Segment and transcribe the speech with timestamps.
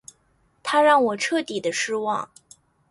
[0.63, 2.31] 他让我彻底的失望